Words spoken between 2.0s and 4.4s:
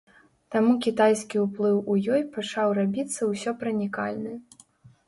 ёй пачаў рабіцца ўсёпранікальны.